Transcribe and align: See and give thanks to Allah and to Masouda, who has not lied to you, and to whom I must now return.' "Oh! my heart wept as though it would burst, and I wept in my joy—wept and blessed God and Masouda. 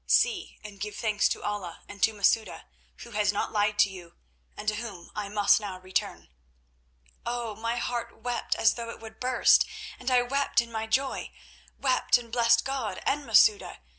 See 0.07 0.57
and 0.63 0.79
give 0.79 0.95
thanks 0.95 1.29
to 1.29 1.43
Allah 1.43 1.83
and 1.87 2.01
to 2.01 2.11
Masouda, 2.11 2.65
who 3.03 3.11
has 3.11 3.31
not 3.31 3.51
lied 3.51 3.77
to 3.77 3.89
you, 3.91 4.15
and 4.57 4.67
to 4.67 4.77
whom 4.77 5.11
I 5.15 5.29
must 5.29 5.59
now 5.59 5.77
return.' 5.79 6.29
"Oh! 7.23 7.53
my 7.55 7.75
heart 7.75 8.17
wept 8.23 8.55
as 8.55 8.73
though 8.73 8.89
it 8.89 8.99
would 8.99 9.19
burst, 9.19 9.63
and 9.99 10.09
I 10.09 10.23
wept 10.23 10.59
in 10.59 10.71
my 10.71 10.87
joy—wept 10.87 12.17
and 12.17 12.31
blessed 12.31 12.65
God 12.65 12.99
and 13.05 13.27
Masouda. 13.27 13.77